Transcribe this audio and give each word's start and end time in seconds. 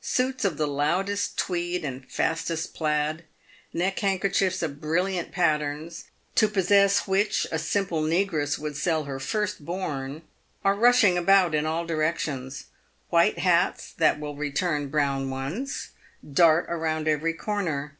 Suits 0.00 0.44
of 0.44 0.56
the 0.56 0.66
loudest 0.66 1.38
Tweed 1.38 1.84
and 1.84 2.10
fastest 2.10 2.74
plaid; 2.74 3.22
neck 3.72 3.96
hand 4.00 4.20
kerchiefs 4.20 4.60
of 4.60 4.80
brilliant 4.80 5.30
patterns, 5.30 6.06
to 6.34 6.48
possess 6.48 7.06
which 7.06 7.46
a 7.52 7.58
simple 7.60 8.02
negress 8.02 8.58
would 8.58 8.76
sell 8.76 9.04
her 9.04 9.20
first 9.20 9.64
born, 9.64 10.22
are 10.64 10.74
rushing 10.74 11.16
about 11.16 11.54
in 11.54 11.66
all 11.66 11.86
directions; 11.86 12.64
white 13.10 13.38
hats, 13.38 13.92
that 13.92 14.18
will 14.18 14.34
return 14.34 14.88
brown 14.88 15.30
ones, 15.30 15.90
dart 16.32 16.66
round 16.68 17.06
every 17.06 17.32
corner. 17.32 17.96